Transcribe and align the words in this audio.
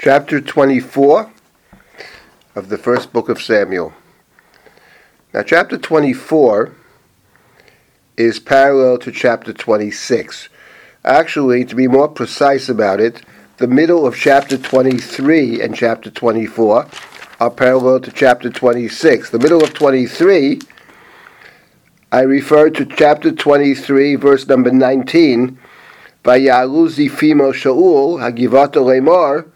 chapter 0.00 0.40
24 0.40 1.28
of 2.54 2.68
the 2.68 2.78
first 2.78 3.12
book 3.12 3.28
of 3.28 3.42
Samuel. 3.42 3.92
Now, 5.34 5.42
chapter 5.42 5.76
24 5.76 6.72
is 8.16 8.38
parallel 8.38 8.98
to 8.98 9.10
chapter 9.10 9.52
26. 9.52 10.50
Actually, 11.04 11.64
to 11.64 11.74
be 11.74 11.88
more 11.88 12.06
precise 12.06 12.68
about 12.68 13.00
it, 13.00 13.22
the 13.56 13.66
middle 13.66 14.06
of 14.06 14.14
chapter 14.14 14.56
23 14.56 15.60
and 15.60 15.74
chapter 15.74 16.10
24 16.10 16.86
are 17.40 17.50
parallel 17.50 17.98
to 17.98 18.12
chapter 18.12 18.50
26. 18.50 19.30
The 19.30 19.40
middle 19.40 19.64
of 19.64 19.74
23, 19.74 20.60
I 22.12 22.20
refer 22.20 22.70
to 22.70 22.84
chapter 22.84 23.32
23, 23.32 24.14
verse 24.14 24.46
number 24.46 24.70
19. 24.70 25.58
Vayalu 26.22 26.88
zifimo 26.88 27.52
Shaul, 27.52 28.20
Hagivato 28.20 28.84
Lemor, 28.84 29.50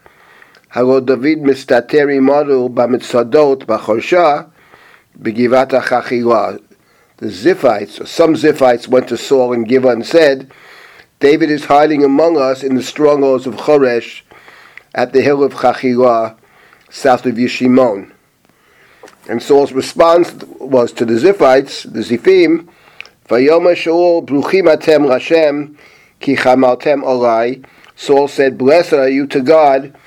הלא 0.73 0.99
דוד 0.99 1.39
מסתתר 1.41 2.07
עמנו 2.07 2.69
במצודות 2.69 3.65
בחורשה 3.65 4.41
בגבעת 5.15 5.73
החכילה. 5.73 6.51
The 7.19 7.25
Ziphites, 7.25 7.99
or 7.99 8.05
some 8.05 8.35
Ziphites, 8.35 8.87
went 8.87 9.07
to 9.07 9.17
Saul 9.17 9.53
and 9.53 9.67
Gibeah 9.67 9.89
and 9.89 10.05
said, 10.05 10.51
David 11.19 11.49
is 11.49 11.65
hiding 11.65 12.03
among 12.03 12.37
us 12.37 12.61
in 12.61 12.75
the 12.75 12.83
strongholds 12.83 13.47
of 13.47 13.55
Choresh 13.55 14.21
at 14.93 15.13
the 15.13 15.23
hill 15.23 15.43
of 15.43 15.55
Chachila, 15.55 16.37
south 16.91 17.25
of 17.25 17.35
Yeshimon. 17.35 18.11
And 19.27 19.41
Saul's 19.41 19.71
response 19.71 20.31
was 20.59 20.93
to 20.93 21.05
the 21.05 21.15
Ziphites, 21.15 21.91
the 21.91 22.01
Ziphim, 22.01 22.67
Vayoma 23.27 23.73
Shaul, 23.73 24.23
Bruchim 24.23 24.71
Atem 24.71 25.07
Lashem, 25.07 25.75
Ki 26.19 26.35
Chamaltem 26.35 27.01
Olai. 27.03 27.65
Saul 27.95 28.27
said, 28.27 28.59
Blessed 28.59 28.93
are 28.93 29.09
you 29.09 29.25
to 29.25 29.41
God 29.41 29.97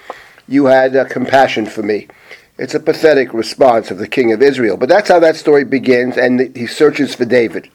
you 0.48 0.66
had 0.66 0.96
uh, 0.96 1.06
compassion 1.06 1.66
for 1.66 1.84
me. 1.84 2.08
It's 2.58 2.74
a 2.74 2.80
pathetic 2.80 3.34
response 3.34 3.92
of 3.92 3.98
the 3.98 4.08
king 4.08 4.32
of 4.32 4.42
Israel. 4.42 4.78
But 4.78 4.90
that's 4.90 5.10
how 5.10 5.20
that 5.20 5.36
story 5.36 5.64
begins, 5.64 6.18
and 6.18 6.56
he 6.56 6.68
searches 6.68 7.14
for 7.16 7.26
David. 7.26 7.70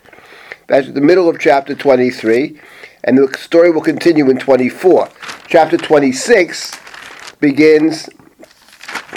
That's 0.68 0.90
the 0.90 1.00
middle 1.00 1.28
of 1.28 1.38
chapter 1.38 1.74
23, 1.74 2.58
and 3.04 3.18
the 3.18 3.36
story 3.38 3.70
will 3.70 3.82
continue 3.82 4.30
in 4.30 4.38
24. 4.38 5.08
Chapter 5.48 5.76
26 5.76 6.78
begins, 7.40 8.08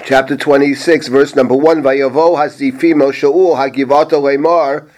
chapter 0.04 0.36
26, 0.36 1.08
verse 1.08 1.36
number 1.36 1.56
1, 1.56 1.84
Vayavo 1.84 2.36
hazifimo 2.38 3.12
shaul 3.14 3.56
hagivato 3.56 4.20
lemar, 4.22 4.90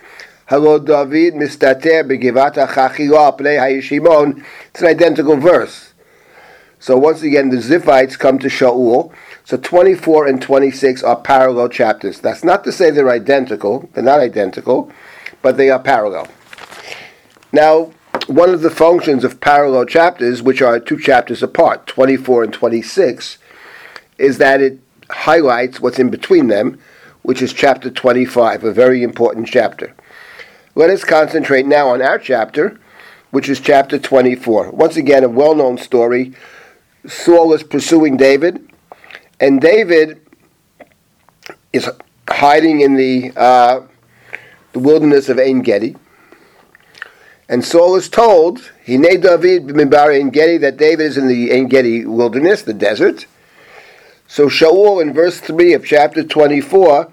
Hello 0.48 0.78
David 0.78 1.34
mistater 1.34 2.04
begivata 2.04 2.68
chachila 2.68 3.36
pnei 3.36 3.58
hayishimon. 3.58 4.46
It's 4.70 4.82
an 4.82 4.88
identical 4.88 5.38
verse. 5.38 5.95
So 6.86 6.96
once 6.96 7.24
again, 7.24 7.50
the 7.50 7.58
Ziphites 7.58 8.16
come 8.16 8.38
to 8.38 8.48
Shaul. 8.48 9.12
So 9.44 9.58
24 9.58 10.28
and 10.28 10.40
26 10.40 11.02
are 11.02 11.20
parallel 11.20 11.68
chapters. 11.68 12.20
That's 12.20 12.44
not 12.44 12.64
to 12.64 12.72
say 12.72 12.92
they're 12.92 13.10
identical. 13.10 13.90
They're 13.94 14.04
not 14.04 14.20
identical, 14.20 14.92
but 15.42 15.58
they 15.58 15.72
are 15.72 15.80
parallel. 15.80 16.28
Now, 17.52 17.92
one 18.28 18.52
of 18.52 18.62
the 18.62 18.70
functions 18.70 19.24
of 19.24 19.42
parallel 19.42 19.86
chapters, 19.86 20.44
which 20.44 20.62
are 20.62 20.80
two 20.80 21.00
chapters 21.00 21.42
apart, 21.42 21.88
24 21.88 22.44
and 22.44 22.54
26, 22.54 23.40
is 24.20 24.38
that 24.38 24.62
it 24.62 24.80
highlights 25.10 25.80
what's 25.80 25.98
in 25.98 26.12
between 26.12 26.50
them, 26.50 26.78
which 27.24 27.42
is 27.42 27.52
chapter 27.52 27.90
25, 27.90 28.64
a 28.64 28.72
very 28.72 29.02
important 29.02 29.48
chapter. 29.48 29.96
Let 30.76 30.92
us 30.92 31.04
concentrate 31.04 31.66
now 31.66 31.88
on 31.88 32.04
our 32.04 32.20
chapter, 32.20 32.80
which 33.32 33.50
is 33.50 33.60
chapter 33.60 33.98
24. 33.98 34.70
Once 34.70 34.98
again, 34.98 35.24
a 35.24 35.30
well 35.30 35.56
known 35.56 35.80
story 35.80 36.36
Saul 37.08 37.54
is 37.54 37.64
pursuing 37.64 38.18
David, 38.18 38.68
and 39.40 39.62
David 39.62 40.22
is 41.74 41.90
hiding 42.28 42.82
in 42.82 42.96
the 42.96 43.32
uh, 43.36 43.82
the 44.74 44.80
wilderness 44.80 45.30
of 45.30 45.40
Ein 45.40 45.62
Gedi. 45.62 45.96
And 47.48 47.64
Saul 47.64 47.96
is 47.96 48.10
told, 48.10 48.72
he 48.84 48.98
Hine 48.98 49.22
David 49.22 49.68
b'mibar 49.68 50.20
Ein 50.20 50.32
Gedi, 50.32 50.58
that 50.58 50.78
David 50.78 51.06
is 51.06 51.18
in 51.18 51.28
the 51.28 51.54
Ein 51.54 51.68
Gedi 51.68 52.06
wilderness, 52.06 52.64
the 52.64 52.74
desert. 52.74 53.26
So 54.28 54.48
Shaul, 54.48 55.02
in 55.02 55.14
verse 55.14 55.40
3 55.40 55.74
of 55.74 55.86
chapter 55.86 56.24
24, 56.24 57.12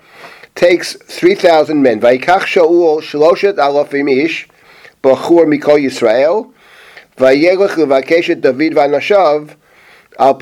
takes 0.54 0.94
3,000 0.94 1.80
men. 1.80 2.00
Vaikach 2.00 2.46
Shaul 2.46 3.00
shloshet 3.00 3.56
alafim 3.56 4.10
ish, 4.10 4.48
bachur 5.02 5.46
mikol 5.46 5.78
Yisrael, 5.78 6.52
vayelech 7.16 7.76
levakeshet 7.76 8.40
David 8.40 8.72
vanashav, 8.72 9.54
Al. 10.18 10.38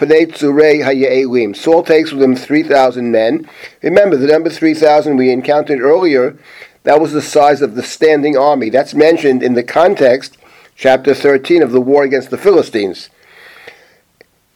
Saul 1.55 1.83
takes 1.83 2.13
with 2.13 2.23
him 2.23 2.37
3,000 2.37 3.11
men. 3.11 3.49
Remember, 3.83 4.17
the 4.17 4.27
number 4.27 4.51
3,000 4.51 5.17
we 5.17 5.31
encountered 5.31 5.81
earlier, 5.81 6.37
that 6.83 7.01
was 7.01 7.13
the 7.13 7.23
size 7.23 7.63
of 7.63 7.75
the 7.75 7.83
standing 7.83 8.37
army. 8.37 8.71
That's 8.71 8.95
mentioned 8.95 9.43
in 9.43 9.55
the 9.55 9.63
context, 9.63 10.39
chapter 10.77 11.15
13, 11.15 11.63
of 11.63 11.73
the 11.73 11.81
war 11.81 12.05
against 12.05 12.31
the 12.31 12.39
Philistines. 12.39 13.11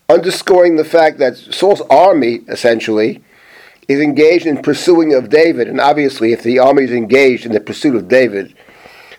Underscoring 0.08 0.76
the 0.76 0.84
fact 0.84 1.18
that 1.18 1.36
Saul's 1.36 1.82
army, 1.82 2.40
essentially, 2.48 3.22
is 3.88 4.00
engaged 4.00 4.46
in 4.46 4.62
pursuing 4.62 5.14
of 5.14 5.30
David. 5.30 5.68
And 5.68 5.80
obviously, 5.80 6.32
if 6.32 6.42
the 6.42 6.58
army 6.58 6.84
is 6.84 6.92
engaged 6.92 7.46
in 7.46 7.52
the 7.52 7.60
pursuit 7.60 7.94
of 7.94 8.08
David, 8.08 8.54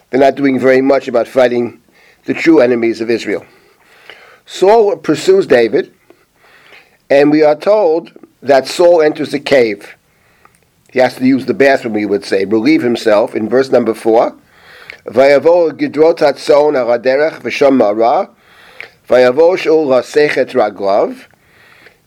they're 0.10 0.20
not 0.20 0.36
doing 0.36 0.60
very 0.60 0.82
much 0.82 1.08
about 1.08 1.28
fighting 1.28 1.82
the 2.26 2.34
true 2.34 2.60
enemies 2.60 3.02
of 3.02 3.10
Israel. 3.10 3.46
Saul 4.47 4.97
pursues 4.97 5.47
David, 5.47 5.93
and 7.09 7.31
we 7.31 7.43
are 7.43 7.57
told 7.57 8.13
that 8.43 8.67
Saul 8.67 9.03
enters 9.03 9.35
a 9.35 9.41
cave. 9.41 9.97
He 10.93 10.99
has 10.99 11.15
to 11.17 11.27
use 11.27 11.47
the 11.47 11.55
bathroom, 11.55 11.95
we 11.95 12.07
would 12.07 12.25
say, 12.25 12.45
relieve 12.45 12.83
himself 12.83 13.35
in 13.35 13.49
verse 13.49 13.71
number 13.71 13.95
4. 13.95 14.35
ויבוא 15.07 15.71
גדרות 15.71 16.23
הצאן 16.23 16.77
על 16.77 16.91
הדרך 16.91 17.41
ושם 17.43 17.75
מרה, 17.75 18.25
ויבוא 19.11 19.57
שאול 19.57 19.99
לסך 19.99 20.39
את 20.39 20.55
רגליו, 20.55 21.11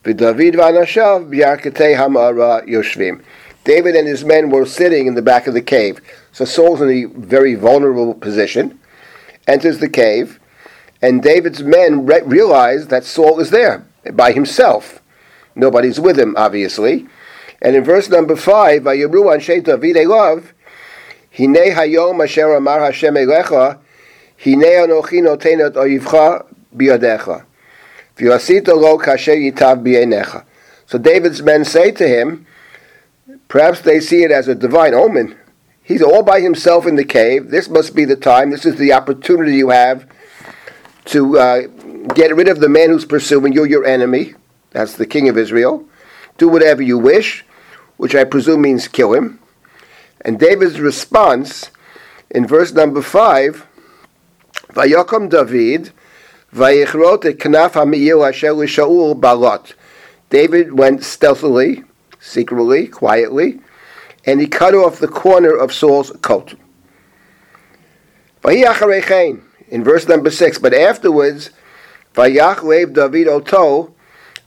ודוד 0.05 0.55
ואנשיו 0.57 1.23
בירכתי 1.29 1.95
המערה 1.95 2.59
יושבים. 2.65 3.19
David 3.65 3.95
and 3.95 4.07
his 4.07 4.25
men 4.25 4.49
were 4.49 4.65
sitting 4.65 5.07
in 5.07 5.15
the 5.15 5.21
back 5.21 5.47
of 5.47 5.53
the 5.53 5.61
cave. 5.61 6.01
So 6.33 6.43
Saul's 6.43 6.81
in 6.81 6.89
a 6.89 7.05
very 7.05 7.55
vulnerable 7.55 8.13
position, 8.13 8.77
enters 9.47 9.79
the 9.79 9.87
cave, 9.87 10.39
and 11.00 11.22
David's 11.22 11.62
men 11.62 12.06
re- 12.06 12.22
realize 12.22 12.88
that 12.88 13.04
Saul 13.04 13.38
is 13.40 13.50
there 13.50 13.86
by 14.12 14.32
himself. 14.32 15.00
Nobody's 15.54 16.00
with 16.00 16.18
him, 16.18 16.34
obviously. 16.36 17.06
And 17.60 17.76
in 17.76 17.84
verse 17.84 18.08
number 18.08 18.36
five, 18.36 18.82
Vayibru 18.82 19.34
Anshe 19.34 19.62
David 19.62 19.96
Elav, 19.96 20.52
Hine 21.36 21.72
Hayom 21.72 22.22
Asher 22.22 22.54
Amar 22.54 22.80
Hashem 22.80 23.14
Elecha, 23.14 23.78
Hine 24.42 24.62
Anochi 24.62 25.20
Notenet 25.22 25.74
Oyivcha 25.74 26.44
Lo 28.68 28.98
Kasher 28.98 29.52
Yitav. 29.52 30.44
So 30.86 30.98
David's 30.98 31.42
men 31.42 31.64
say 31.64 31.90
to 31.92 32.08
him, 32.08 32.46
perhaps 33.48 33.80
they 33.80 34.00
see 34.00 34.22
it 34.22 34.30
as 34.30 34.48
a 34.48 34.54
divine 34.54 34.94
omen. 34.94 35.36
He's 35.82 36.02
all 36.02 36.22
by 36.22 36.40
himself 36.40 36.86
in 36.86 36.96
the 36.96 37.04
cave. 37.04 37.50
This 37.50 37.68
must 37.68 37.94
be 37.94 38.04
the 38.04 38.16
time. 38.16 38.50
This 38.50 38.66
is 38.66 38.76
the 38.76 38.92
opportunity 38.92 39.56
you 39.56 39.70
have 39.70 40.06
to 41.08 41.38
uh, 41.38 41.62
get 42.14 42.34
rid 42.34 42.48
of 42.48 42.60
the 42.60 42.68
man 42.68 42.90
who's 42.90 43.04
pursuing 43.04 43.52
you, 43.52 43.64
your 43.64 43.84
enemy. 43.84 44.34
That's 44.70 44.94
the 44.94 45.06
king 45.06 45.28
of 45.28 45.38
Israel. 45.38 45.84
Do 46.36 46.48
whatever 46.48 46.82
you 46.82 46.98
wish, 46.98 47.44
which 47.96 48.14
I 48.14 48.24
presume 48.24 48.62
means 48.62 48.88
kill 48.88 49.14
him. 49.14 49.40
And 50.20 50.38
David's 50.38 50.80
response 50.80 51.70
in 52.30 52.46
verse 52.46 52.72
number 52.72 53.02
5 53.02 53.66
Vayakom 54.72 55.30
David, 55.30 55.92
Vayichrot 56.54 57.24
et 57.24 57.38
Knaf 57.38 57.72
HaMiyil 57.72 58.28
Asher 58.28 58.48
Shaul 58.48 59.18
Balot. 59.18 59.72
David 60.28 60.74
went 60.74 61.02
stealthily, 61.02 61.84
secretly, 62.20 62.86
quietly, 62.86 63.60
and 64.26 64.40
he 64.40 64.46
cut 64.46 64.74
off 64.74 64.98
the 64.98 65.08
corner 65.08 65.56
of 65.56 65.70
Saul's 65.70 66.10
coat 66.20 66.54
in 69.70 69.84
verse 69.84 70.08
number 70.08 70.30
six. 70.30 70.58
But 70.58 70.74
afterwards, 70.74 71.50
Vayachlev 72.14 72.94
David 72.94 73.28
Oto 73.28 73.94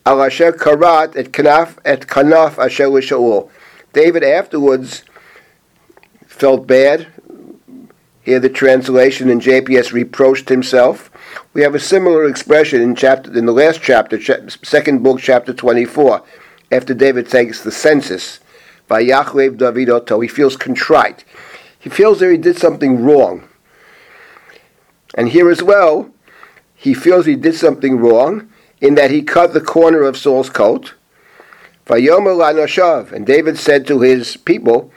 al 0.06 0.22
Asher 0.22 0.52
Karat 0.52 1.16
et 1.16 1.32
Kanaf 1.32 1.78
et 1.86 2.02
Kanaf 2.08 2.58
Asher 2.58 2.86
Shaul. 2.86 3.50
David 3.94 4.24
afterwards 4.24 5.04
felt 6.28 6.68
bad. 6.68 7.08
Here 8.24 8.40
the 8.40 8.50
translation 8.50 9.30
in 9.30 9.40
JPS 9.40 9.94
reproached 9.94 10.50
himself. 10.50 11.10
We 11.54 11.62
have 11.64 11.74
a 11.74 11.80
similar 11.80 12.26
expression 12.26 12.82
in 12.82 12.96
chapter 12.96 13.36
in 13.36 13.46
the 13.46 13.52
last 13.52 13.82
chapter, 13.82 14.20
second 14.48 15.02
book, 15.02 15.20
chapter 15.20 15.54
twenty-four, 15.54 16.24
after 16.72 16.94
David 16.94 17.30
takes 17.30 17.64
the 17.64 17.72
census. 17.72 18.40
Vayachlev 18.90 19.58
David 19.58 19.90
Oto. 19.90 20.20
He 20.20 20.28
feels 20.28 20.56
contrite. 20.56 21.24
He 21.80 21.90
feels 21.90 22.20
that 22.20 22.30
he 22.30 22.38
did 22.38 22.58
something 22.58 23.04
wrong. 23.04 23.48
And 25.14 25.30
here 25.30 25.50
as 25.50 25.62
well, 25.62 26.12
he 26.76 26.94
feels 26.94 27.26
he 27.26 27.36
did 27.36 27.56
something 27.56 27.98
wrong, 27.98 28.50
in 28.80 28.96
that 28.96 29.12
he 29.12 29.22
cut 29.22 29.54
the 29.54 29.62
corner 29.62 30.02
of 30.02 30.18
Saul's 30.18 30.50
coat. 30.50 30.96
And 31.88 33.26
David 33.26 33.58
said 33.58 33.86
to 33.88 34.02
his 34.02 34.38
people. 34.38 34.92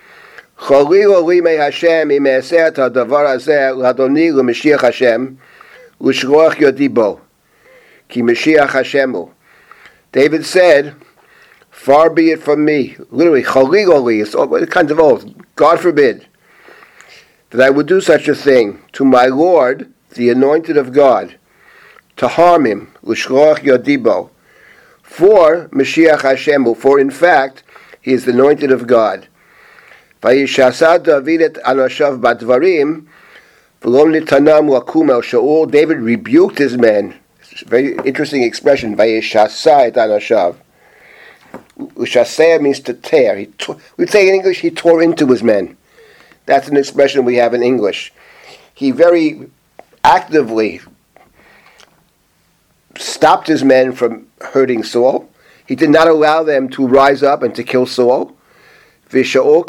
David 10.13 10.47
said, 10.47 10.95
Far 11.71 12.09
be 12.09 12.31
it 12.31 12.43
from 12.43 12.65
me, 12.65 12.97
literally, 13.11 13.43
chaligoli, 13.43 14.23
it's 14.23 14.35
all 14.35 14.67
kinds 14.67 14.91
of 14.93 15.01
oaths, 15.01 15.27
God 15.57 15.81
forbid, 15.81 16.27
that 17.51 17.61
I 17.61 17.69
would 17.69 17.87
do 17.87 18.01
such 18.01 18.29
a 18.29 18.35
thing 18.35 18.81
to 18.93 19.05
my 19.05 19.27
Lord, 19.27 19.93
the 20.15 20.31
anointed 20.31 20.77
of 20.77 20.93
God, 20.93 21.37
to 22.17 22.29
harm 22.29 22.67
him, 22.67 22.93
l'shloach 23.03 23.59
yodibo, 23.59 24.31
for 25.03 25.69
Mashiach 25.69 26.21
Hashemu, 26.21 26.77
for 26.77 26.99
in 26.99 27.11
fact, 27.11 27.63
he 28.01 28.13
is 28.13 28.25
the 28.25 28.33
anointed 28.33 28.71
of 28.71 28.87
God. 28.87 29.29
David 30.23 31.43
et 31.43 31.55
anashav 31.65 32.21
badvarim, 32.21 33.07
v'lom 33.83 34.19
nitanam 34.19 34.69
lakum 34.71 35.11
el 35.11 35.23
Shaul, 35.23 35.71
David 35.71 35.99
rebuked 35.99 36.59
his 36.59 36.77
men, 36.79 37.15
very 37.67 37.97
interesting 38.05 38.43
expression, 38.43 38.97
Danashav. 38.97 40.57
Ushasea 41.97 42.61
means 42.61 42.81
to 42.81 42.95
tear. 42.95 43.37
He 43.37 43.47
tore, 43.47 43.77
we'd 43.97 44.11
say 44.11 44.29
in 44.29 44.35
English, 44.35 44.61
he 44.61 44.71
tore 44.71 45.03
into 45.03 45.27
his 45.27 45.43
men. 45.43 45.77
That's 46.47 46.69
an 46.69 46.77
expression 46.77 47.25
we 47.25 47.37
have 47.37 47.55
in 47.55 47.63
English. 47.63 48.13
He 48.75 48.91
very 48.91 49.49
actively 50.05 50.81
stopped 52.97 53.49
his 53.49 53.65
men 53.65 53.93
from 53.93 54.29
hurting 54.41 54.85
Saul. 54.85 55.29
He 55.67 55.75
did 55.75 55.91
not 55.91 56.06
allow 56.06 56.43
them 56.43 56.69
to 56.71 56.87
rise 56.87 57.23
up 57.23 57.43
and 57.43 57.55
to 57.55 57.65
kill 57.65 57.87
Saul. 57.87 58.37
Saul 59.11 59.65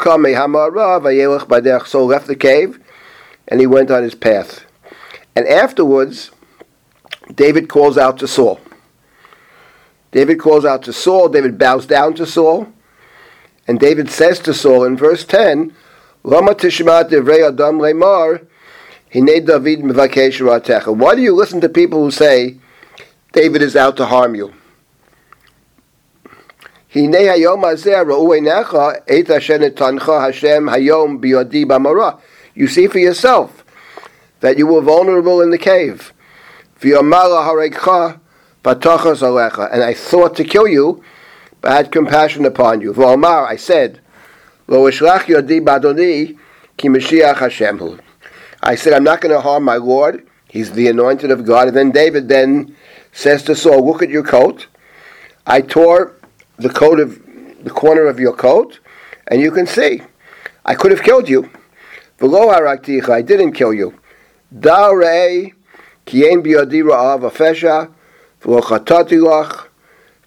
left 2.06 2.26
the 2.26 2.36
cave 2.38 2.80
and 3.48 3.60
he 3.60 3.66
went 3.66 3.90
on 3.90 4.02
his 4.02 4.14
path. 4.14 4.64
And 5.34 5.46
afterwards, 5.46 6.30
David 7.34 7.68
calls 7.68 7.98
out 7.98 8.18
to 8.18 8.28
Saul. 8.28 8.60
David 10.12 10.38
calls 10.38 10.64
out 10.64 10.82
to 10.84 10.92
Saul. 10.92 11.28
David 11.28 11.58
bows 11.58 11.86
down 11.86 12.14
to 12.14 12.26
Saul. 12.26 12.68
And 13.68 13.80
David 13.80 14.10
says 14.10 14.38
to 14.40 14.54
Saul 14.54 14.84
in 14.84 14.96
verse 14.96 15.24
10, 15.24 15.74
Lama 16.22 16.54
tishma 16.54 17.08
divrei 17.08 17.46
adam 17.46 17.78
lemar, 17.78 18.46
hine 19.12 19.44
David 19.44 19.80
ratecha. 19.80 20.96
Why 20.96 21.14
do 21.14 21.22
you 21.22 21.34
listen 21.34 21.60
to 21.60 21.68
people 21.68 22.02
who 22.02 22.10
say, 22.10 22.56
David 23.32 23.62
is 23.62 23.76
out 23.76 23.96
to 23.98 24.06
harm 24.06 24.34
you? 24.34 24.52
Hine 26.92 27.12
hayom 27.12 27.62
Hashem 30.20 30.64
hayom 30.66 31.20
biyodi 31.20 31.64
b'mara. 31.64 32.18
You 32.54 32.68
see 32.68 32.86
for 32.86 32.98
yourself 32.98 33.64
that 34.40 34.58
you 34.58 34.66
were 34.66 34.80
vulnerable 34.80 35.40
in 35.42 35.50
the 35.50 35.58
cave. 35.58 36.12
And 36.82 37.04
I 39.82 39.94
thought 39.94 40.36
to 40.36 40.44
kill 40.44 40.68
you, 40.68 41.02
but 41.60 41.72
I 41.72 41.76
had 41.76 41.92
compassion 41.92 42.44
upon 42.44 42.80
you. 42.80 42.94
I 42.94 43.56
said, 43.56 44.00
Lo 44.68 44.90
yodi 44.90 45.60
badoni 45.60 46.38
ki 46.76 46.88
I 48.62 48.74
said, 48.74 48.92
I'm 48.92 49.04
not 49.04 49.20
going 49.20 49.34
to 49.34 49.40
harm 49.40 49.64
my 49.64 49.76
Lord. 49.76 50.26
He's 50.48 50.72
the 50.72 50.88
anointed 50.88 51.30
of 51.30 51.44
God. 51.44 51.68
And 51.68 51.76
then 51.76 51.90
David 51.90 52.28
then 52.28 52.76
says 53.12 53.42
to 53.44 53.54
Saul, 53.54 53.84
Look 53.86 54.02
at 54.02 54.10
your 54.10 54.22
coat. 54.22 54.66
I 55.46 55.60
tore 55.60 56.14
the 56.56 56.70
coat 56.70 56.98
of 57.00 57.20
the 57.62 57.70
corner 57.70 58.06
of 58.06 58.18
your 58.18 58.32
coat, 58.32 58.80
and 59.28 59.40
you 59.40 59.50
can 59.50 59.66
see. 59.66 60.02
I 60.64 60.74
could 60.74 60.90
have 60.90 61.02
killed 61.02 61.28
you. 61.28 61.50
Below 62.18 62.48
Harakticha, 62.48 63.10
I 63.10 63.22
didn't 63.22 63.52
kill 63.52 63.74
you. 63.74 63.98
Da'rei 64.54 65.52
kiyem 66.06 66.42
biyadi 66.42 66.82
ra'av 66.82 67.20
v'lo 68.42 68.62
chatati 68.62 69.20
lach 69.20 69.66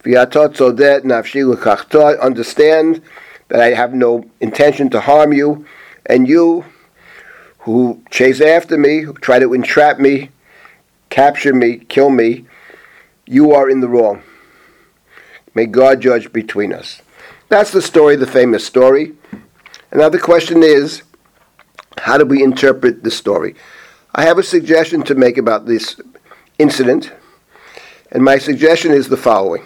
v'yatot 0.03 0.55
zodet 0.55 1.03
nafshi 1.03 1.45
l'kachta. 1.45 2.19
Understand 2.21 3.01
that 3.47 3.61
I 3.61 3.73
have 3.73 3.93
no 3.93 4.29
intention 4.39 4.89
to 4.91 4.99
harm 4.99 5.33
you, 5.33 5.65
and 6.05 6.27
you 6.27 6.65
who 7.71 8.01
chase 8.09 8.41
after 8.41 8.77
me, 8.77 9.01
who 9.01 9.13
try 9.13 9.37
to 9.37 9.53
entrap 9.53 9.99
me, 9.99 10.29
capture 11.11 11.53
me, 11.53 11.77
kill 11.77 12.09
me, 12.09 12.45
you 13.27 13.51
are 13.51 13.69
in 13.69 13.79
the 13.79 13.87
wrong. 13.87 14.23
May 15.53 15.67
God 15.67 16.01
judge 16.01 16.33
between 16.33 16.73
us. 16.73 17.01
That's 17.47 17.71
the 17.71 17.81
story, 17.81 18.15
the 18.15 18.25
famous 18.25 18.65
story. 18.65 19.13
And 19.91 19.99
now 19.99 20.09
the 20.09 20.19
question 20.19 20.63
is, 20.63 21.03
how 21.99 22.17
do 22.17 22.25
we 22.25 22.41
interpret 22.41 23.03
the 23.03 23.11
story? 23.11 23.55
I 24.15 24.23
have 24.23 24.39
a 24.39 24.43
suggestion 24.43 25.03
to 25.03 25.13
make 25.13 25.37
about 25.37 25.67
this 25.67 25.99
incident, 26.57 27.11
and 28.11 28.23
my 28.23 28.39
suggestion 28.39 28.91
is 28.91 29.09
the 29.09 29.17
following. 29.17 29.63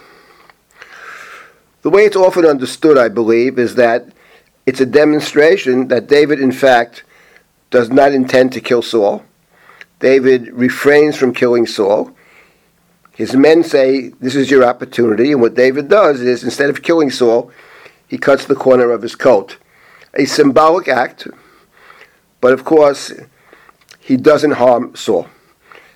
The 1.84 1.90
way 1.90 2.04
it's 2.04 2.18
often 2.18 2.46
understood, 2.46 2.98
I 2.98 3.08
believe, 3.08 3.58
is 3.58 3.76
that 3.76 4.08
it's 4.66 4.82
a 4.82 4.86
demonstration 4.86 5.88
that 5.88 6.08
David, 6.08 6.42
in 6.42 6.52
fact, 6.52 7.04
does 7.74 7.90
not 7.90 8.12
intend 8.12 8.54
to 8.54 8.62
kill 8.62 8.84
Saul. 8.84 9.24
David 9.98 10.54
refrains 10.54 11.18
from 11.18 11.34
killing 11.34 11.66
Saul. 11.66 12.16
His 13.16 13.36
men 13.36 13.64
say, 13.64 14.10
This 14.20 14.36
is 14.36 14.52
your 14.52 14.64
opportunity. 14.64 15.32
And 15.32 15.42
what 15.42 15.56
David 15.56 15.90
does 15.90 16.22
is, 16.22 16.44
instead 16.44 16.70
of 16.70 16.84
killing 16.84 17.10
Saul, 17.10 17.52
he 18.08 18.20
cuts 18.20 18.46
the 18.46 18.54
corner 18.54 18.92
of 18.92 19.02
his 19.02 19.16
coat. 19.16 19.58
A 20.14 20.26
symbolic 20.26 20.88
act, 20.88 21.28
but 22.42 22.54
of 22.54 22.64
course, 22.64 23.12
he 24.00 24.18
doesn't 24.18 24.52
harm 24.52 24.96
Saul. 24.96 25.28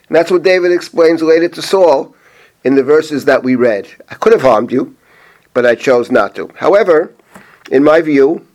And 0.07 0.15
that's 0.15 0.31
what 0.31 0.41
David 0.41 0.71
explains 0.71 1.21
later 1.21 1.47
to 1.49 1.61
Saul 1.61 2.15
in 2.63 2.73
the 2.73 2.83
verses 2.83 3.25
that 3.25 3.43
we 3.43 3.55
read. 3.55 3.87
I 4.09 4.15
could 4.15 4.33
have 4.33 4.41
harmed 4.41 4.71
you, 4.71 4.95
but 5.53 5.63
I 5.63 5.75
chose 5.75 6.09
not 6.09 6.33
to. 6.37 6.49
However, 6.55 7.13
in 7.69 7.83
my 7.83 8.01
view, 8.01 8.47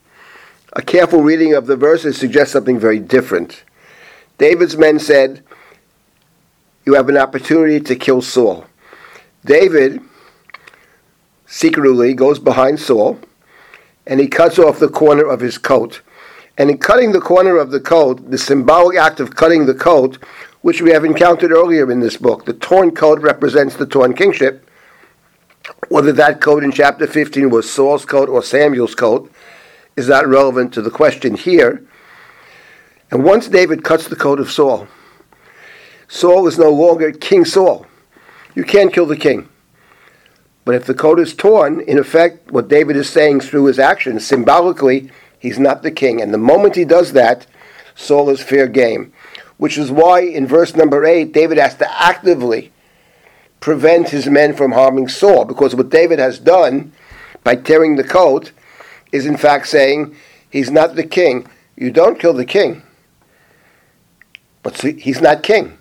a 0.74 0.82
careful 0.82 1.22
reading 1.22 1.54
of 1.54 1.66
the 1.66 1.76
verses 1.76 2.16
suggests 2.16 2.52
something 2.52 2.78
very 2.78 2.98
different. 2.98 3.64
David's 4.38 4.76
men 4.76 4.98
said, 4.98 5.42
You 6.84 6.94
have 6.94 7.08
an 7.08 7.16
opportunity 7.16 7.80
to 7.80 7.96
kill 7.96 8.22
Saul. 8.22 8.66
David 9.44 10.00
secretly 11.46 12.14
goes 12.14 12.38
behind 12.38 12.80
Saul 12.80 13.18
and 14.06 14.18
he 14.18 14.26
cuts 14.26 14.58
off 14.58 14.78
the 14.78 14.88
corner 14.88 15.26
of 15.26 15.40
his 15.40 15.58
coat 15.58 16.00
and 16.58 16.70
in 16.70 16.78
cutting 16.78 17.12
the 17.12 17.20
corner 17.20 17.56
of 17.56 17.70
the 17.70 17.80
coat, 17.80 18.30
the 18.30 18.38
symbolic 18.38 18.98
act 18.98 19.20
of 19.20 19.34
cutting 19.34 19.66
the 19.66 19.74
coat, 19.74 20.18
which 20.60 20.82
we 20.82 20.90
have 20.90 21.04
encountered 21.04 21.50
earlier 21.50 21.90
in 21.90 22.00
this 22.00 22.16
book, 22.16 22.44
the 22.44 22.52
torn 22.52 22.94
coat 22.94 23.20
represents 23.20 23.76
the 23.76 23.86
torn 23.86 24.14
kingship. 24.14 24.68
Whether 25.88 26.12
that 26.12 26.40
coat 26.40 26.62
in 26.62 26.72
chapter 26.72 27.06
15 27.06 27.50
was 27.50 27.70
Saul's 27.70 28.04
coat 28.04 28.28
or 28.28 28.42
Samuel's 28.42 28.94
coat 28.94 29.32
is 29.96 30.08
not 30.08 30.26
relevant 30.26 30.72
to 30.74 30.82
the 30.82 30.90
question 30.90 31.34
here. 31.34 31.84
And 33.10 33.24
once 33.24 33.48
David 33.48 33.84
cuts 33.84 34.08
the 34.08 34.16
coat 34.16 34.40
of 34.40 34.50
Saul, 34.50 34.88
Saul 36.08 36.46
is 36.46 36.58
no 36.58 36.70
longer 36.70 37.12
King 37.12 37.44
Saul. 37.44 37.86
You 38.54 38.64
can't 38.64 38.92
kill 38.92 39.06
the 39.06 39.16
king. 39.16 39.48
But 40.64 40.74
if 40.74 40.86
the 40.86 40.94
coat 40.94 41.18
is 41.18 41.34
torn, 41.34 41.80
in 41.80 41.98
effect, 41.98 42.50
what 42.52 42.68
David 42.68 42.96
is 42.96 43.08
saying 43.08 43.40
through 43.40 43.64
his 43.64 43.78
actions, 43.78 44.26
symbolically, 44.26 45.10
He's 45.42 45.58
not 45.58 45.82
the 45.82 45.90
king. 45.90 46.22
And 46.22 46.32
the 46.32 46.38
moment 46.38 46.76
he 46.76 46.84
does 46.84 47.14
that, 47.14 47.48
Saul 47.96 48.30
is 48.30 48.40
fair 48.40 48.68
game. 48.68 49.12
Which 49.56 49.76
is 49.76 49.90
why 49.90 50.20
in 50.20 50.46
verse 50.46 50.76
number 50.76 51.04
8, 51.04 51.32
David 51.32 51.58
has 51.58 51.74
to 51.76 52.02
actively 52.02 52.70
prevent 53.58 54.10
his 54.10 54.28
men 54.28 54.54
from 54.54 54.70
harming 54.70 55.08
Saul. 55.08 55.44
Because 55.44 55.74
what 55.74 55.90
David 55.90 56.20
has 56.20 56.38
done 56.38 56.92
by 57.42 57.56
tearing 57.56 57.96
the 57.96 58.04
coat 58.04 58.52
is 59.12 59.26
in 59.26 59.36
fact 59.36 59.68
saying, 59.68 60.16
he's 60.50 60.70
not 60.70 60.96
the 60.96 61.04
king. 61.04 61.46
You 61.76 61.90
don't 61.90 62.18
kill 62.18 62.32
the 62.32 62.44
king. 62.44 62.82
But 64.62 64.80
he's 64.80 65.20
not 65.20 65.42
king. 65.42 65.78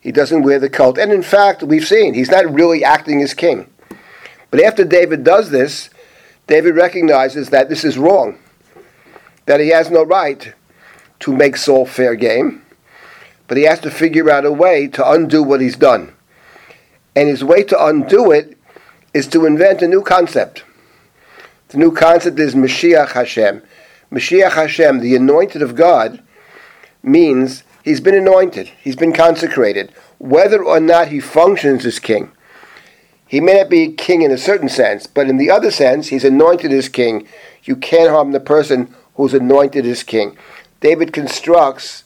He 0.00 0.12
doesn't 0.12 0.42
wear 0.42 0.58
the 0.58 0.70
coat. 0.70 0.98
And 0.98 1.12
in 1.12 1.22
fact, 1.22 1.62
we've 1.62 1.86
seen, 1.86 2.14
he's 2.14 2.30
not 2.30 2.52
really 2.52 2.84
acting 2.84 3.22
as 3.22 3.34
king. 3.34 3.70
But 4.50 4.62
after 4.62 4.84
David 4.84 5.24
does 5.24 5.50
this, 5.50 5.90
David 6.46 6.76
recognizes 6.76 7.50
that 7.50 7.68
this 7.68 7.84
is 7.84 7.98
wrong 7.98 8.38
that 9.46 9.60
he 9.60 9.68
has 9.68 9.90
no 9.90 10.02
right 10.02 10.54
to 11.20 11.32
make 11.32 11.56
Saul 11.56 11.86
fair 11.86 12.14
game, 12.14 12.62
but 13.46 13.56
he 13.56 13.64
has 13.64 13.80
to 13.80 13.90
figure 13.90 14.30
out 14.30 14.44
a 14.44 14.52
way 14.52 14.88
to 14.88 15.10
undo 15.10 15.42
what 15.42 15.60
he's 15.60 15.76
done. 15.76 16.14
And 17.16 17.28
his 17.28 17.44
way 17.44 17.62
to 17.64 17.84
undo 17.84 18.30
it 18.30 18.58
is 19.12 19.26
to 19.28 19.46
invent 19.46 19.82
a 19.82 19.88
new 19.88 20.02
concept. 20.02 20.64
The 21.74 21.80
new 21.80 21.90
concept 21.90 22.38
is 22.38 22.54
Mashiach 22.54 23.14
Hashem. 23.14 23.60
Mashiach 24.12 24.52
Hashem, 24.52 25.00
the 25.00 25.16
anointed 25.16 25.60
of 25.60 25.74
God, 25.74 26.22
means 27.02 27.64
he's 27.82 28.00
been 28.00 28.14
anointed, 28.14 28.68
he's 28.80 28.94
been 28.94 29.12
consecrated. 29.12 29.92
Whether 30.18 30.62
or 30.62 30.78
not 30.78 31.08
he 31.08 31.18
functions 31.18 31.84
as 31.84 31.98
king, 31.98 32.30
He 33.26 33.40
may 33.40 33.54
not 33.54 33.68
be 33.68 33.90
king 33.92 34.22
in 34.22 34.30
a 34.30 34.38
certain 34.38 34.68
sense, 34.68 35.08
but 35.08 35.28
in 35.28 35.36
the 35.36 35.50
other 35.50 35.72
sense, 35.72 36.06
he's 36.06 36.22
anointed 36.22 36.70
as 36.70 36.88
king. 36.88 37.26
You 37.64 37.74
can't 37.74 38.08
harm 38.08 38.30
the 38.30 38.38
person 38.38 38.94
who's 39.16 39.34
anointed 39.34 39.84
as 39.84 40.04
king. 40.04 40.38
David 40.78 41.12
constructs 41.12 42.04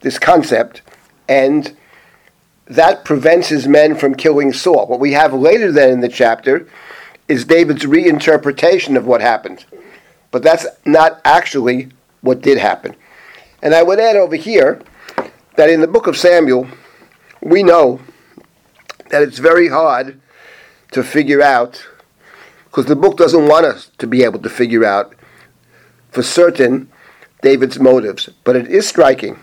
this 0.00 0.18
concept, 0.18 0.82
and 1.28 1.76
that 2.66 3.04
prevents 3.04 3.46
his 3.46 3.68
men 3.68 3.94
from 3.94 4.16
killing 4.16 4.52
Saul. 4.52 4.88
What 4.88 4.98
we 4.98 5.12
have 5.12 5.32
later 5.32 5.70
then 5.70 5.90
in 5.90 6.00
the 6.00 6.08
chapter 6.08 6.66
is 7.28 7.44
David's 7.44 7.84
reinterpretation 7.84 8.96
of 8.96 9.06
what 9.06 9.20
happened. 9.20 9.64
But 10.30 10.42
that's 10.42 10.66
not 10.84 11.20
actually 11.24 11.88
what 12.20 12.40
did 12.40 12.58
happen. 12.58 12.96
And 13.62 13.74
I 13.74 13.82
would 13.82 14.00
add 14.00 14.16
over 14.16 14.36
here 14.36 14.80
that 15.56 15.70
in 15.70 15.80
the 15.80 15.86
book 15.86 16.06
of 16.06 16.16
Samuel, 16.16 16.68
we 17.42 17.62
know 17.62 18.00
that 19.10 19.22
it's 19.22 19.38
very 19.38 19.68
hard 19.68 20.20
to 20.92 21.02
figure 21.02 21.42
out, 21.42 21.86
because 22.64 22.86
the 22.86 22.96
book 22.96 23.16
doesn't 23.16 23.46
want 23.46 23.66
us 23.66 23.90
to 23.98 24.06
be 24.06 24.22
able 24.22 24.40
to 24.40 24.48
figure 24.48 24.84
out 24.84 25.14
for 26.10 26.22
certain 26.22 26.90
David's 27.42 27.78
motives. 27.78 28.28
But 28.44 28.56
it 28.56 28.68
is 28.68 28.88
striking 28.88 29.38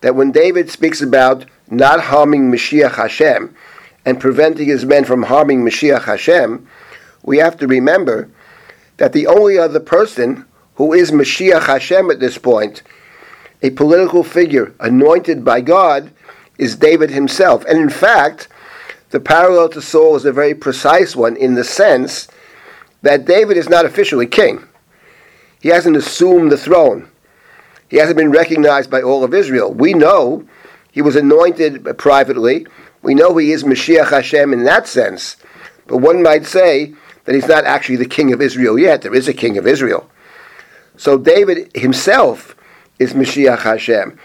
that 0.00 0.14
when 0.14 0.30
David 0.30 0.70
speaks 0.70 1.00
about 1.00 1.44
not 1.70 2.00
harming 2.00 2.50
Mashiach 2.50 2.94
Hashem 2.94 3.54
and 4.04 4.20
preventing 4.20 4.68
his 4.68 4.84
men 4.84 5.04
from 5.04 5.24
harming 5.24 5.64
Mashiach 5.64 6.04
Hashem, 6.04 6.66
we 7.28 7.38
have 7.38 7.58
to 7.58 7.66
remember 7.66 8.30
that 8.96 9.12
the 9.12 9.26
only 9.26 9.58
other 9.58 9.80
person 9.80 10.46
who 10.76 10.94
is 10.94 11.10
Mashiach 11.10 11.66
Hashem 11.66 12.10
at 12.10 12.20
this 12.20 12.38
point, 12.38 12.82
a 13.62 13.70
political 13.70 14.24
figure 14.24 14.74
anointed 14.80 15.44
by 15.44 15.60
God, 15.60 16.10
is 16.56 16.74
David 16.74 17.10
himself. 17.10 17.64
And 17.66 17.78
in 17.78 17.90
fact, 17.90 18.48
the 19.10 19.20
parallel 19.20 19.68
to 19.70 19.82
Saul 19.82 20.16
is 20.16 20.24
a 20.24 20.32
very 20.32 20.54
precise 20.54 21.14
one 21.14 21.36
in 21.36 21.54
the 21.54 21.64
sense 21.64 22.28
that 23.02 23.26
David 23.26 23.56
is 23.56 23.68
not 23.68 23.84
officially 23.84 24.26
king. 24.26 24.66
He 25.60 25.68
hasn't 25.68 25.96
assumed 25.96 26.50
the 26.50 26.56
throne. 26.56 27.10
He 27.88 27.98
hasn't 27.98 28.16
been 28.16 28.30
recognized 28.30 28.90
by 28.90 29.02
all 29.02 29.22
of 29.22 29.34
Israel. 29.34 29.72
We 29.72 29.92
know 29.92 30.46
he 30.92 31.02
was 31.02 31.16
anointed 31.16 31.98
privately. 31.98 32.66
We 33.02 33.14
know 33.14 33.36
he 33.36 33.52
is 33.52 33.64
Mashiach 33.64 34.10
Hashem 34.10 34.52
in 34.52 34.64
that 34.64 34.86
sense. 34.86 35.36
But 35.86 35.98
one 35.98 36.22
might 36.22 36.44
say 36.44 36.94
that 37.28 37.34
he's 37.34 37.46
not 37.46 37.66
actually 37.66 37.96
the 37.96 38.06
king 38.06 38.32
of 38.32 38.40
Israel 38.40 38.78
yet. 38.78 39.02
There 39.02 39.14
is 39.14 39.28
a 39.28 39.34
king 39.34 39.58
of 39.58 39.66
Israel. 39.66 40.08
So 40.96 41.18
David 41.18 41.70
himself 41.76 42.56
is 42.98 43.12
Mashiach 43.12 43.58
Hashem. 43.58 44.18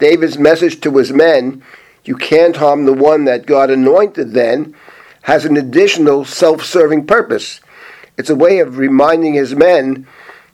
David's 0.00 0.38
message 0.38 0.80
to 0.80 0.96
his 0.96 1.12
men 1.12 1.62
you 2.02 2.16
can't 2.16 2.56
harm 2.56 2.84
the 2.84 2.92
one 2.92 3.26
that 3.26 3.46
God 3.46 3.70
anointed 3.70 4.32
then, 4.32 4.74
has 5.22 5.44
an 5.44 5.56
additional 5.56 6.24
self 6.24 6.64
serving 6.64 7.06
purpose. 7.06 7.60
It's 8.16 8.30
a 8.30 8.34
way 8.34 8.58
of 8.58 8.76
reminding 8.76 9.34
his 9.34 9.54
men 9.54 10.08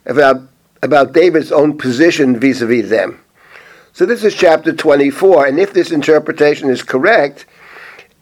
about, 0.05 0.43
about 0.83 1.15
David's 1.15 1.53
own 1.53 1.79
position 1.79 2.39
vis 2.39 2.61
a 2.61 2.67
vis 2.67 2.91
them. 2.91 3.25
So 3.95 4.05
this 4.05 4.25
is 4.25 4.35
chapter 4.35 4.75
24, 4.75 5.47
and 5.47 5.59
if 5.59 5.73
this 5.73 5.91
interpretation 5.91 6.69
is 6.69 6.83
correct, 6.83 7.47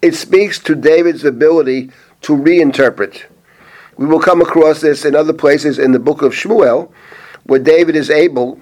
it 0.02 0.14
speaks 0.14 0.60
to 0.60 0.76
David's 0.76 1.24
ability 1.24 1.90
to 2.20 2.36
reinterpret. 2.36 3.24
We 3.96 4.06
will 4.06 4.20
come 4.20 4.40
across 4.40 4.80
this 4.80 5.04
in 5.04 5.14
other 5.14 5.32
places 5.32 5.78
in 5.78 5.92
the 5.92 5.98
book 5.98 6.22
of 6.22 6.32
Shmuel, 6.32 6.90
where 7.44 7.60
David 7.60 7.96
is 7.96 8.10
able, 8.10 8.60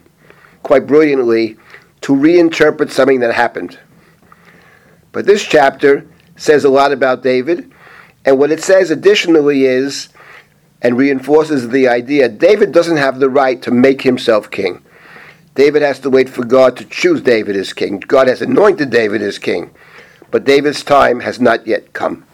quite 0.62 0.86
brilliantly, 0.86 1.56
to 2.02 2.14
reinterpret 2.14 2.90
something 2.90 3.20
that 3.20 3.34
happened. 3.34 3.78
But 5.12 5.26
this 5.26 5.44
chapter 5.44 6.06
says 6.36 6.64
a 6.64 6.70
lot 6.70 6.92
about 6.92 7.22
David, 7.22 7.70
and 8.24 8.38
what 8.38 8.50
it 8.50 8.62
says 8.62 8.90
additionally 8.90 9.64
is, 9.64 10.08
and 10.82 10.96
reinforces 10.96 11.68
the 11.68 11.88
idea, 11.88 12.28
David 12.28 12.72
doesn't 12.72 12.96
have 12.96 13.18
the 13.18 13.28
right 13.28 13.60
to 13.62 13.70
make 13.70 14.02
himself 14.02 14.50
king. 14.50 14.82
David 15.54 15.82
has 15.82 16.00
to 16.00 16.10
wait 16.10 16.28
for 16.28 16.44
God 16.44 16.76
to 16.78 16.84
choose 16.86 17.20
David 17.20 17.56
as 17.56 17.72
king. 17.72 18.00
God 18.00 18.28
has 18.28 18.40
anointed 18.40 18.90
David 18.90 19.20
as 19.20 19.38
king, 19.38 19.70
but 20.30 20.44
David's 20.44 20.82
time 20.82 21.20
has 21.20 21.40
not 21.40 21.66
yet 21.66 21.92
come. 21.92 22.24